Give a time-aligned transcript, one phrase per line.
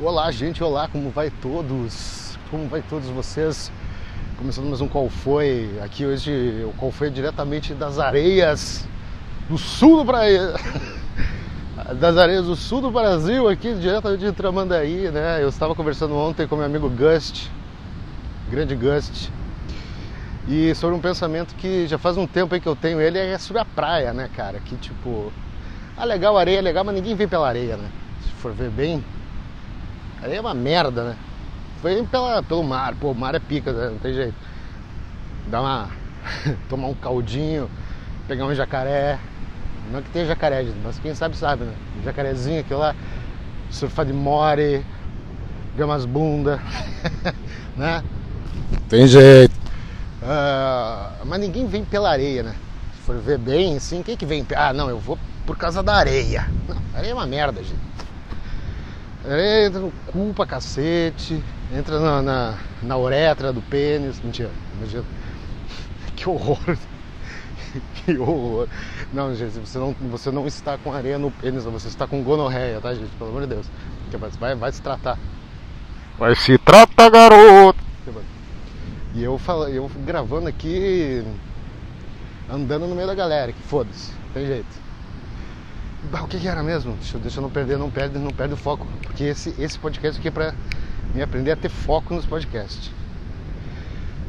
[0.00, 2.38] Olá, gente, olá, como vai todos?
[2.52, 3.68] Como vai todos vocês?
[4.38, 8.86] Começando mais um Qual Foi, aqui hoje o Qual Foi diretamente das areias
[9.48, 10.52] do sul do Brasil,
[11.98, 15.42] das areias do sul do Brasil, aqui diretamente de Tramandaí, né?
[15.42, 17.50] Eu estava conversando ontem com meu amigo Gust,
[18.48, 19.30] grande Gust,
[20.46, 23.36] e sobre um pensamento que já faz um tempo aí que eu tenho ele, é
[23.36, 24.60] sobre a praia, né, cara?
[24.60, 25.32] Que tipo,
[25.96, 27.90] ah, legal, areia é legal, mas ninguém vem pela areia, né?
[28.22, 29.02] Se for ver bem,
[30.22, 31.16] areia é uma merda, né?
[31.82, 33.90] Vem pela, pelo mar, pô, o mar é pica, né?
[33.90, 34.34] não tem jeito.
[35.46, 35.90] Dá uma.
[36.68, 37.70] tomar um caldinho,
[38.26, 39.18] pegar um jacaré.
[39.90, 41.72] Não que tenha jacaré, mas quem sabe sabe, né?
[41.98, 42.94] Um jacarezinho aqui lá,
[43.70, 44.84] surfar de more,
[45.74, 46.60] ver umas bundas,
[47.74, 48.04] né?
[48.88, 49.56] Tem jeito.
[50.22, 52.54] Uh, mas ninguém vem pela areia, né?
[52.96, 54.46] Se for ver bem, assim, quem que vem?
[54.54, 56.46] Ah, não, eu vou por causa da areia.
[56.68, 57.80] Não, areia é uma merda, gente.
[59.28, 64.20] Areia entra no cu pra cacete, entra na, na, na uretra do pênis.
[64.20, 65.04] Mentira, imagina.
[66.16, 66.58] Que horror.
[67.94, 68.68] que horror.
[69.12, 72.80] Não, gente, você não, você não está com areia no pênis, você está com gonorreia,
[72.80, 73.10] tá, gente?
[73.18, 73.66] Pelo amor de Deus.
[74.40, 75.18] Vai, vai se tratar.
[76.18, 77.78] Vai se tratar, garoto!
[79.14, 81.24] E eu, falo, eu gravando aqui,
[82.50, 84.87] andando no meio da galera, que foda-se, tem jeito.
[86.04, 86.94] O que, que, era mesmo?
[86.94, 88.86] Deixa, deixa eu não perder, não perde, não perde o foco.
[89.02, 90.54] Porque esse, esse podcast aqui é pra
[91.14, 92.90] me aprender a ter foco nos podcasts.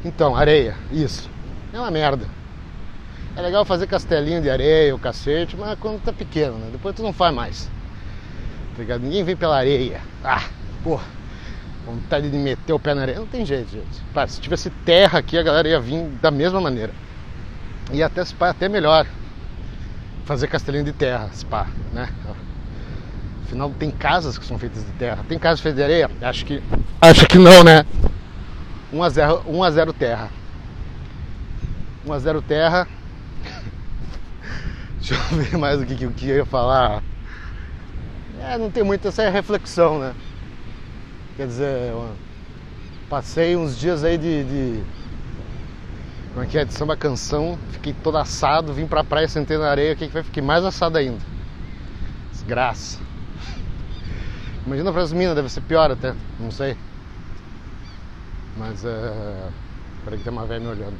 [0.03, 1.29] Então, areia, isso.
[1.71, 2.25] É uma merda.
[3.35, 6.69] É legal fazer castelinho de areia, o cacete, mas quando tá pequeno, né?
[6.71, 7.69] Depois tu não faz mais.
[8.75, 9.01] Tá ligado?
[9.01, 10.01] Ninguém vem pela areia.
[10.23, 10.43] Ah,
[10.83, 11.05] porra.
[11.85, 13.19] Vontade de meter o pé na areia.
[13.19, 14.01] Não tem jeito, gente.
[14.13, 16.93] Pá, se tivesse terra aqui, a galera ia vir da mesma maneira.
[17.91, 19.05] E até, até melhor
[20.29, 22.07] fazer castelinho de terra, spa, né?
[23.43, 25.25] Afinal, tem casas que são feitas de terra.
[25.27, 26.11] Tem casas feitas de areia?
[26.21, 26.61] Acho que.
[27.01, 27.83] Acho que não, né?
[28.93, 30.29] 1 a 0, 1 a 0 terra.
[32.05, 32.87] 1 a 0 terra.
[35.01, 37.01] Deixa eu ver mais o que, que eu ia falar.
[38.39, 40.13] É, não tem muita essa reflexão, né?
[41.37, 41.91] Quer dizer,
[43.09, 44.83] passei uns dias aí de, de
[46.39, 46.63] como é que é?
[46.63, 50.23] De samba canção, fiquei todo assado, vim pra praia, sentei na areia, o que, vai
[50.23, 51.19] ficar mais assado ainda?
[52.31, 52.97] Desgraça.
[54.65, 56.77] Imagina para as minas, deve ser pior até, não sei.
[58.57, 59.49] Mas é.
[60.05, 60.95] Peraí que tem uma velha me olhando.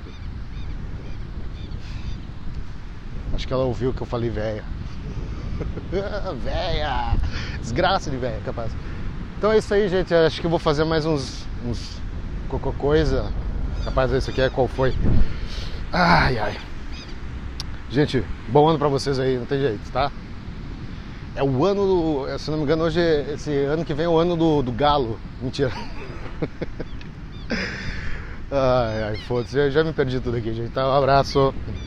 [3.34, 4.66] Acho que ela ouviu que eu falei velha.
[6.44, 7.16] velha!
[7.62, 8.74] Desgraça de velha, capaz.
[9.38, 10.14] Então é isso aí, gente.
[10.14, 11.98] Acho que eu vou fazer mais uns, uns
[12.78, 13.32] coisa
[13.86, 14.94] Rapaz, esse aqui é qual foi.
[15.92, 16.58] Ai, ai.
[17.90, 20.12] Gente, bom ano pra vocês aí, não tem jeito, tá?
[21.36, 22.38] É o ano do.
[22.38, 25.20] Se não me engano, hoje, esse ano que vem é o ano do, do galo.
[25.42, 25.72] Mentira.
[28.52, 29.56] ai, ai, foda-se.
[29.56, 30.72] Já, já me perdi tudo aqui, gente.
[30.72, 30.88] Tá?
[30.88, 31.54] Um abraço.